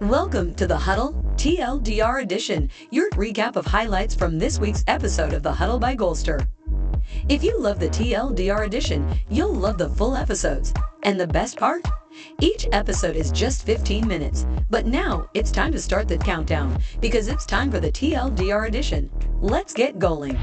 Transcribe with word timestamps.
Welcome 0.00 0.54
to 0.56 0.66
the 0.66 0.76
Huddle 0.76 1.14
TLDR 1.36 2.22
edition, 2.22 2.68
your 2.90 3.08
recap 3.12 3.56
of 3.56 3.64
highlights 3.64 4.14
from 4.14 4.38
this 4.38 4.58
week's 4.58 4.84
episode 4.88 5.32
of 5.32 5.42
the 5.42 5.50
Huddle 5.50 5.78
by 5.78 5.96
Goalster. 5.96 6.46
If 7.30 7.42
you 7.42 7.58
love 7.58 7.80
the 7.80 7.88
TLDR 7.88 8.66
edition, 8.66 9.18
you'll 9.30 9.54
love 9.54 9.78
the 9.78 9.88
full 9.88 10.14
episodes. 10.14 10.74
And 11.04 11.18
the 11.18 11.26
best 11.26 11.56
part? 11.56 11.82
Each 12.42 12.66
episode 12.72 13.16
is 13.16 13.32
just 13.32 13.64
15 13.64 14.06
minutes. 14.06 14.46
But 14.68 14.84
now 14.84 15.30
it's 15.32 15.50
time 15.50 15.72
to 15.72 15.80
start 15.80 16.08
the 16.08 16.18
countdown 16.18 16.78
because 17.00 17.28
it's 17.28 17.46
time 17.46 17.70
for 17.70 17.80
the 17.80 17.90
TLDR 17.90 18.68
edition. 18.68 19.10
Let's 19.40 19.72
get 19.72 19.98
going. 19.98 20.38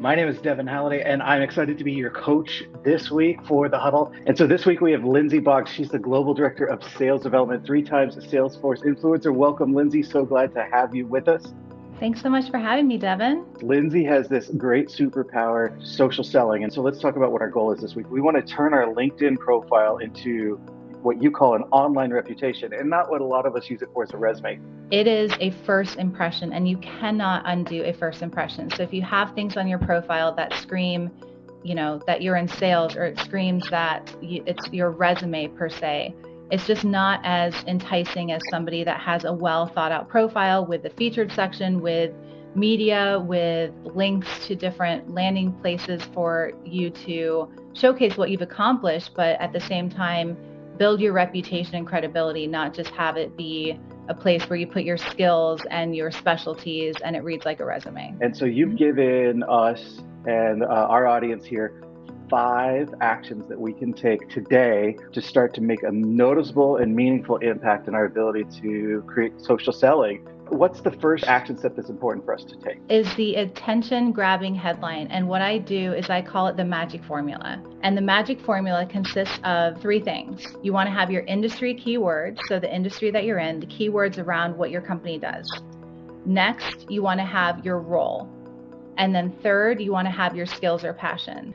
My 0.00 0.14
name 0.14 0.28
is 0.28 0.38
Devin 0.38 0.66
Halliday, 0.66 1.02
and 1.02 1.22
I'm 1.22 1.42
excited 1.42 1.76
to 1.76 1.84
be 1.84 1.92
your 1.92 2.08
coach 2.08 2.64
this 2.82 3.10
week 3.10 3.44
for 3.44 3.68
the 3.68 3.78
huddle. 3.78 4.14
And 4.24 4.36
so 4.36 4.46
this 4.46 4.64
week 4.64 4.80
we 4.80 4.92
have 4.92 5.04
Lindsey 5.04 5.40
Boggs. 5.40 5.70
She's 5.70 5.90
the 5.90 5.98
global 5.98 6.32
director 6.32 6.64
of 6.64 6.82
sales 6.96 7.22
development, 7.22 7.66
three 7.66 7.82
times 7.82 8.16
a 8.16 8.20
Salesforce 8.20 8.82
influencer. 8.82 9.30
Welcome, 9.30 9.74
Lindsey. 9.74 10.02
So 10.02 10.24
glad 10.24 10.54
to 10.54 10.66
have 10.72 10.94
you 10.94 11.06
with 11.06 11.28
us. 11.28 11.52
Thanks 11.98 12.22
so 12.22 12.30
much 12.30 12.50
for 12.50 12.56
having 12.56 12.88
me, 12.88 12.96
Devin. 12.96 13.44
Lindsey 13.60 14.02
has 14.04 14.26
this 14.26 14.48
great 14.56 14.88
superpower, 14.88 15.86
social 15.86 16.24
selling. 16.24 16.64
And 16.64 16.72
so 16.72 16.80
let's 16.80 16.98
talk 16.98 17.16
about 17.16 17.30
what 17.30 17.42
our 17.42 17.50
goal 17.50 17.70
is 17.70 17.82
this 17.82 17.94
week. 17.94 18.10
We 18.10 18.22
want 18.22 18.38
to 18.38 18.42
turn 18.42 18.72
our 18.72 18.86
LinkedIn 18.86 19.38
profile 19.38 19.98
into 19.98 20.58
what 21.02 21.22
you 21.22 21.30
call 21.30 21.54
an 21.54 21.62
online 21.64 22.12
reputation 22.12 22.72
and 22.72 22.88
not 22.88 23.10
what 23.10 23.20
a 23.20 23.24
lot 23.24 23.46
of 23.46 23.56
us 23.56 23.68
use 23.70 23.82
it 23.82 23.88
for 23.92 24.02
as 24.02 24.12
a 24.12 24.16
resume. 24.16 24.60
It 24.90 25.06
is 25.06 25.32
a 25.40 25.50
first 25.64 25.96
impression 25.96 26.52
and 26.52 26.68
you 26.68 26.76
cannot 26.78 27.42
undo 27.46 27.84
a 27.84 27.92
first 27.92 28.22
impression. 28.22 28.70
So 28.70 28.82
if 28.82 28.92
you 28.92 29.02
have 29.02 29.34
things 29.34 29.56
on 29.56 29.68
your 29.68 29.78
profile 29.78 30.34
that 30.34 30.52
scream, 30.54 31.10
you 31.62 31.74
know, 31.74 32.00
that 32.06 32.22
you're 32.22 32.36
in 32.36 32.48
sales 32.48 32.96
or 32.96 33.06
it 33.06 33.18
screams 33.18 33.68
that 33.70 34.14
you, 34.20 34.42
it's 34.46 34.68
your 34.72 34.90
resume 34.90 35.48
per 35.48 35.68
se, 35.68 36.14
it's 36.50 36.66
just 36.66 36.84
not 36.84 37.20
as 37.22 37.54
enticing 37.66 38.32
as 38.32 38.42
somebody 38.50 38.82
that 38.84 39.00
has 39.00 39.24
a 39.24 39.32
well 39.32 39.66
thought 39.66 39.92
out 39.92 40.08
profile 40.08 40.66
with 40.66 40.82
the 40.82 40.90
featured 40.90 41.30
section, 41.32 41.80
with 41.80 42.12
media, 42.54 43.22
with 43.26 43.72
links 43.84 44.46
to 44.46 44.56
different 44.56 45.08
landing 45.14 45.52
places 45.60 46.02
for 46.12 46.52
you 46.64 46.90
to 46.90 47.48
showcase 47.74 48.16
what 48.16 48.30
you've 48.30 48.42
accomplished, 48.42 49.12
but 49.14 49.40
at 49.40 49.52
the 49.52 49.60
same 49.60 49.88
time, 49.88 50.36
build 50.80 50.98
your 50.98 51.12
reputation 51.12 51.74
and 51.74 51.86
credibility, 51.86 52.46
not 52.46 52.72
just 52.72 52.88
have 52.92 53.18
it 53.18 53.36
be 53.36 53.78
a 54.08 54.14
place 54.14 54.42
where 54.48 54.58
you 54.58 54.66
put 54.66 54.82
your 54.82 54.96
skills 54.96 55.60
and 55.70 55.94
your 55.94 56.10
specialties 56.10 56.94
and 57.04 57.14
it 57.14 57.22
reads 57.22 57.44
like 57.44 57.60
a 57.60 57.64
resume. 57.66 58.16
And 58.22 58.34
so 58.34 58.46
you've 58.46 58.78
given 58.78 59.42
us 59.42 60.00
and 60.24 60.62
uh, 60.62 60.66
our 60.66 61.06
audience 61.06 61.44
here 61.44 61.82
five 62.30 62.94
actions 63.00 63.48
that 63.48 63.60
we 63.60 63.72
can 63.72 63.92
take 63.92 64.28
today 64.28 64.96
to 65.12 65.20
start 65.20 65.52
to 65.54 65.60
make 65.60 65.82
a 65.82 65.90
noticeable 65.90 66.76
and 66.76 66.94
meaningful 66.94 67.36
impact 67.38 67.88
in 67.88 67.94
our 67.94 68.04
ability 68.04 68.44
to 68.62 69.02
create 69.06 69.32
social 69.40 69.72
selling 69.72 70.26
what's 70.50 70.80
the 70.80 70.90
first 70.90 71.24
action 71.24 71.56
step 71.56 71.76
that's 71.76 71.90
important 71.90 72.24
for 72.24 72.34
us 72.34 72.44
to 72.44 72.56
take? 72.56 72.78
Is 72.88 73.12
the 73.14 73.36
attention 73.36 74.12
grabbing 74.12 74.54
headline. 74.54 75.06
And 75.08 75.28
what 75.28 75.42
I 75.42 75.58
do 75.58 75.92
is 75.92 76.10
I 76.10 76.22
call 76.22 76.48
it 76.48 76.56
the 76.56 76.64
magic 76.64 77.04
formula. 77.04 77.62
And 77.82 77.96
the 77.96 78.02
magic 78.02 78.40
formula 78.40 78.86
consists 78.86 79.38
of 79.44 79.80
three 79.80 80.00
things. 80.00 80.44
You 80.62 80.72
want 80.72 80.88
to 80.88 80.92
have 80.92 81.10
your 81.10 81.22
industry 81.22 81.74
keywords, 81.74 82.40
so 82.48 82.58
the 82.58 82.72
industry 82.74 83.10
that 83.12 83.24
you're 83.24 83.38
in, 83.38 83.60
the 83.60 83.66
keywords 83.66 84.18
around 84.18 84.56
what 84.56 84.70
your 84.70 84.82
company 84.82 85.18
does. 85.18 85.48
Next, 86.26 86.90
you 86.90 87.02
want 87.02 87.20
to 87.20 87.26
have 87.26 87.64
your 87.64 87.78
role. 87.78 88.28
And 88.98 89.14
then 89.14 89.32
third, 89.42 89.80
you 89.80 89.92
want 89.92 90.06
to 90.06 90.12
have 90.12 90.36
your 90.36 90.46
skills 90.46 90.84
or 90.84 90.92
passion 90.92 91.54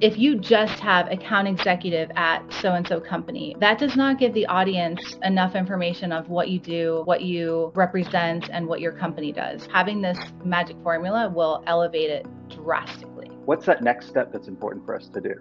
if 0.00 0.18
you 0.18 0.38
just 0.38 0.78
have 0.80 1.10
account 1.10 1.48
executive 1.48 2.10
at 2.16 2.42
so 2.52 2.74
and 2.74 2.86
so 2.86 3.00
company, 3.00 3.56
that 3.60 3.78
does 3.78 3.96
not 3.96 4.18
give 4.18 4.34
the 4.34 4.44
audience 4.46 5.16
enough 5.22 5.54
information 5.54 6.12
of 6.12 6.28
what 6.28 6.50
you 6.50 6.58
do, 6.58 7.02
what 7.06 7.22
you 7.22 7.72
represent, 7.74 8.50
and 8.50 8.66
what 8.66 8.80
your 8.80 8.92
company 8.92 9.32
does. 9.32 9.66
Having 9.72 10.02
this 10.02 10.18
magic 10.44 10.76
formula 10.82 11.30
will 11.30 11.62
elevate 11.66 12.10
it 12.10 12.26
drastically. 12.50 13.28
What's 13.46 13.64
that 13.66 13.82
next 13.82 14.08
step 14.08 14.32
that's 14.32 14.48
important 14.48 14.84
for 14.84 14.94
us 14.94 15.08
to 15.08 15.20
do? 15.20 15.34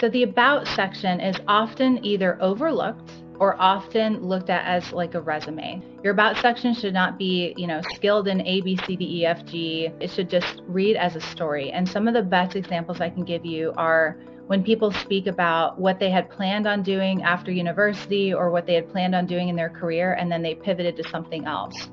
So, 0.00 0.08
the 0.08 0.24
about 0.24 0.66
section 0.66 1.20
is 1.20 1.36
often 1.46 2.04
either 2.04 2.40
overlooked 2.42 3.12
or 3.38 3.60
often 3.60 4.22
looked 4.22 4.50
at 4.50 4.64
as 4.66 4.92
like 4.92 5.14
a 5.14 5.20
resume. 5.20 5.82
Your 6.02 6.12
about 6.12 6.36
section 6.38 6.74
should 6.74 6.94
not 6.94 7.18
be, 7.18 7.54
you 7.56 7.66
know, 7.66 7.80
skilled 7.94 8.28
in 8.28 8.40
A, 8.46 8.60
B, 8.60 8.78
C, 8.86 8.96
D, 8.96 9.20
E, 9.20 9.26
F, 9.26 9.44
G. 9.44 9.90
It 10.00 10.10
should 10.10 10.30
just 10.30 10.62
read 10.66 10.96
as 10.96 11.16
a 11.16 11.20
story. 11.20 11.70
And 11.70 11.88
some 11.88 12.06
of 12.08 12.14
the 12.14 12.22
best 12.22 12.56
examples 12.56 13.00
I 13.00 13.10
can 13.10 13.24
give 13.24 13.44
you 13.44 13.72
are 13.76 14.16
when 14.46 14.62
people 14.62 14.92
speak 14.92 15.26
about 15.26 15.78
what 15.78 15.98
they 15.98 16.10
had 16.10 16.28
planned 16.30 16.66
on 16.66 16.82
doing 16.82 17.22
after 17.22 17.50
university 17.50 18.32
or 18.34 18.50
what 18.50 18.66
they 18.66 18.74
had 18.74 18.90
planned 18.90 19.14
on 19.14 19.26
doing 19.26 19.48
in 19.48 19.56
their 19.56 19.70
career, 19.70 20.14
and 20.14 20.30
then 20.30 20.42
they 20.42 20.54
pivoted 20.54 20.96
to 20.96 21.08
something 21.08 21.46
else. 21.46 21.88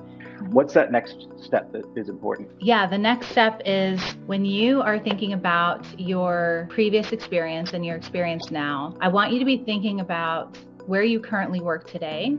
What's 0.50 0.74
that 0.74 0.92
next 0.92 1.28
step 1.40 1.72
that 1.72 1.84
is 1.96 2.10
important? 2.10 2.50
Yeah, 2.60 2.88
the 2.88 2.98
next 2.98 3.30
step 3.30 3.62
is 3.64 4.02
when 4.26 4.44
you 4.44 4.82
are 4.82 5.00
thinking 5.00 5.34
about 5.34 5.86
your 6.00 6.68
previous 6.72 7.12
experience 7.12 7.74
and 7.74 7.86
your 7.86 7.96
experience 7.96 8.50
now, 8.50 8.98
I 9.00 9.08
want 9.08 9.32
you 9.32 9.40
to 9.40 9.46
be 9.46 9.64
thinking 9.64 10.00
about 10.00 10.58
where 10.88 11.04
you 11.04 11.20
currently 11.20 11.60
work 11.60 11.90
today 11.90 12.38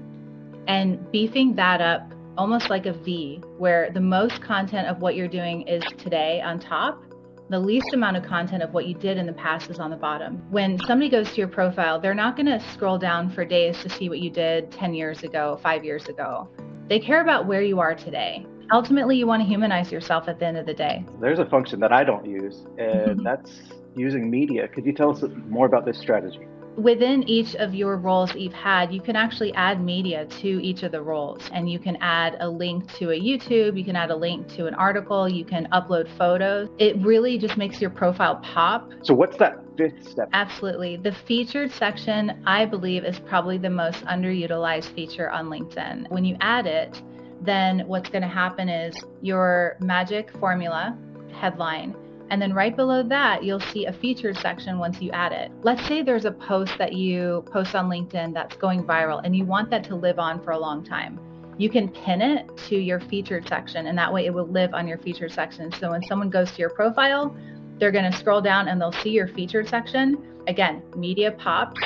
and 0.68 1.10
beefing 1.10 1.54
that 1.56 1.80
up 1.80 2.12
almost 2.36 2.70
like 2.70 2.86
a 2.86 2.92
V, 2.92 3.42
where 3.58 3.90
the 3.90 4.00
most 4.00 4.40
content 4.40 4.88
of 4.88 5.00
what 5.00 5.16
you're 5.16 5.28
doing 5.28 5.62
is 5.68 5.82
today 5.98 6.40
on 6.40 6.58
top. 6.58 7.02
The 7.50 7.58
least 7.58 7.92
amount 7.92 8.16
of 8.16 8.24
content 8.24 8.62
of 8.62 8.72
what 8.72 8.86
you 8.86 8.94
did 8.94 9.18
in 9.18 9.26
the 9.26 9.32
past 9.34 9.68
is 9.68 9.78
on 9.78 9.90
the 9.90 9.96
bottom. 9.96 10.42
When 10.50 10.78
somebody 10.86 11.10
goes 11.10 11.30
to 11.30 11.36
your 11.36 11.48
profile, 11.48 12.00
they're 12.00 12.14
not 12.14 12.36
going 12.36 12.46
to 12.46 12.58
scroll 12.72 12.96
down 12.96 13.30
for 13.30 13.44
days 13.44 13.82
to 13.82 13.90
see 13.90 14.08
what 14.08 14.20
you 14.20 14.30
did 14.30 14.70
10 14.72 14.94
years 14.94 15.22
ago, 15.22 15.60
five 15.62 15.84
years 15.84 16.06
ago. 16.06 16.48
They 16.88 16.98
care 16.98 17.20
about 17.20 17.46
where 17.46 17.62
you 17.62 17.78
are 17.80 17.94
today. 17.94 18.46
Ultimately, 18.72 19.16
you 19.16 19.26
want 19.26 19.42
to 19.42 19.46
humanize 19.46 19.92
yourself 19.92 20.28
at 20.28 20.38
the 20.38 20.46
end 20.46 20.56
of 20.56 20.64
the 20.64 20.72
day. 20.72 21.04
There's 21.20 21.38
a 21.38 21.44
function 21.44 21.78
that 21.80 21.92
I 21.92 22.04
don't 22.04 22.24
use, 22.24 22.64
and 22.78 23.18
mm-hmm. 23.18 23.22
that's 23.22 23.60
using 23.94 24.30
media. 24.30 24.66
Could 24.68 24.86
you 24.86 24.94
tell 24.94 25.10
us 25.10 25.22
more 25.46 25.66
about 25.66 25.84
this 25.84 25.98
strategy? 25.98 26.46
Within 26.76 27.28
each 27.28 27.54
of 27.56 27.74
your 27.74 27.96
roles 27.96 28.32
that 28.32 28.40
you've 28.40 28.52
had, 28.52 28.92
you 28.92 29.00
can 29.00 29.16
actually 29.16 29.52
add 29.54 29.82
media 29.82 30.26
to 30.26 30.48
each 30.62 30.82
of 30.82 30.92
the 30.92 31.02
roles. 31.02 31.42
And 31.52 31.70
you 31.70 31.78
can 31.78 31.96
add 32.00 32.36
a 32.40 32.48
link 32.48 32.92
to 32.94 33.10
a 33.10 33.20
YouTube, 33.20 33.78
you 33.78 33.84
can 33.84 33.96
add 33.96 34.10
a 34.10 34.16
link 34.16 34.48
to 34.56 34.66
an 34.66 34.74
article, 34.74 35.28
you 35.28 35.44
can 35.44 35.68
upload 35.72 36.08
photos. 36.16 36.68
It 36.78 36.96
really 36.98 37.38
just 37.38 37.56
makes 37.56 37.80
your 37.80 37.90
profile 37.90 38.36
pop. 38.36 38.90
So, 39.02 39.14
what's 39.14 39.36
that 39.38 39.62
fifth 39.76 40.08
step? 40.08 40.28
Absolutely. 40.32 40.96
The 40.96 41.12
featured 41.12 41.70
section, 41.72 42.42
I 42.46 42.64
believe, 42.64 43.04
is 43.04 43.18
probably 43.20 43.58
the 43.58 43.70
most 43.70 44.04
underutilized 44.04 44.94
feature 44.94 45.30
on 45.30 45.46
LinkedIn. 45.46 46.10
When 46.10 46.24
you 46.24 46.36
add 46.40 46.66
it, 46.66 47.02
then 47.40 47.80
what's 47.86 48.08
going 48.08 48.22
to 48.22 48.28
happen 48.28 48.68
is 48.68 48.96
your 49.20 49.76
magic 49.80 50.30
formula 50.38 50.96
headline 51.32 51.96
and 52.32 52.40
then 52.40 52.54
right 52.54 52.74
below 52.74 53.02
that, 53.02 53.44
you'll 53.44 53.60
see 53.60 53.84
a 53.84 53.92
featured 53.92 54.38
section 54.38 54.78
once 54.78 55.02
you 55.02 55.10
add 55.10 55.32
it. 55.32 55.52
Let's 55.64 55.86
say 55.86 56.02
there's 56.02 56.24
a 56.24 56.32
post 56.32 56.72
that 56.78 56.94
you 56.94 57.44
post 57.52 57.74
on 57.74 57.90
LinkedIn 57.90 58.32
that's 58.32 58.56
going 58.56 58.84
viral 58.84 59.20
and 59.22 59.36
you 59.36 59.44
want 59.44 59.68
that 59.68 59.84
to 59.84 59.94
live 59.94 60.18
on 60.18 60.42
for 60.42 60.52
a 60.52 60.58
long 60.58 60.82
time. 60.82 61.20
You 61.58 61.68
can 61.68 61.90
pin 61.90 62.22
it 62.22 62.48
to 62.68 62.76
your 62.78 63.00
featured 63.00 63.46
section 63.46 63.86
and 63.86 63.98
that 63.98 64.10
way 64.10 64.24
it 64.24 64.32
will 64.32 64.46
live 64.46 64.72
on 64.72 64.88
your 64.88 64.96
featured 64.96 65.30
section. 65.30 65.70
So 65.72 65.90
when 65.90 66.02
someone 66.04 66.30
goes 66.30 66.50
to 66.52 66.58
your 66.58 66.70
profile, 66.70 67.36
they're 67.78 67.92
going 67.92 68.10
to 68.10 68.16
scroll 68.16 68.40
down 68.40 68.68
and 68.68 68.80
they'll 68.80 68.92
see 68.92 69.10
your 69.10 69.28
featured 69.28 69.68
section. 69.68 70.16
Again, 70.48 70.82
media 70.96 71.32
pops, 71.32 71.82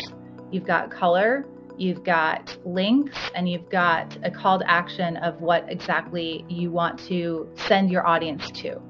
you've 0.53 0.65
got 0.65 0.93
color, 0.93 1.45
you've 1.77 2.05
got 2.05 2.57
links, 2.65 3.19
and 3.35 3.49
you've 3.49 3.69
got 3.69 4.17
a 4.23 4.31
call 4.31 4.61
to 4.61 4.71
action 4.71 5.17
of 5.17 5.41
what 5.41 5.65
exactly 5.69 6.45
you 6.49 6.71
want 6.71 7.01
to 7.09 7.49
send 7.67 7.91
your 7.91 8.07
audience 8.07 8.49
to. 8.53 8.81